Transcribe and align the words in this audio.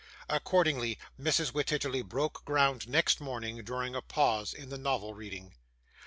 Accordingly 0.29 0.97
Mrs. 1.19 1.51
Wititterly 1.53 2.01
broke 2.01 2.43
ground 2.43 2.89
next 2.89 3.21
morning, 3.21 3.63
during 3.63 3.93
a 3.93 4.01
pause 4.01 4.51
in 4.51 4.69
the 4.69 4.77
novel 4.79 5.13
reading. 5.13 5.53